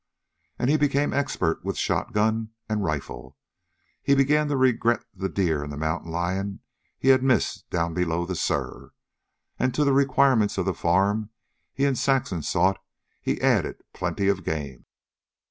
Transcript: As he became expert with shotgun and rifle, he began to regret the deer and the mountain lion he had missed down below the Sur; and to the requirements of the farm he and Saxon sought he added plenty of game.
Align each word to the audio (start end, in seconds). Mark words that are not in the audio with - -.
As 0.57 0.67
he 0.67 0.77
became 0.77 1.13
expert 1.13 1.63
with 1.63 1.77
shotgun 1.77 2.49
and 2.67 2.83
rifle, 2.83 3.37
he 4.01 4.15
began 4.15 4.47
to 4.47 4.57
regret 4.57 5.05
the 5.13 5.29
deer 5.29 5.63
and 5.63 5.71
the 5.71 5.77
mountain 5.77 6.09
lion 6.09 6.61
he 6.97 7.09
had 7.09 7.21
missed 7.21 7.69
down 7.69 7.93
below 7.93 8.25
the 8.25 8.33
Sur; 8.35 8.93
and 9.59 9.75
to 9.75 9.83
the 9.83 9.93
requirements 9.93 10.57
of 10.57 10.65
the 10.65 10.73
farm 10.73 11.29
he 11.71 11.85
and 11.85 11.99
Saxon 11.99 12.41
sought 12.41 12.83
he 13.21 13.39
added 13.41 13.79
plenty 13.93 14.27
of 14.27 14.43
game. 14.43 14.87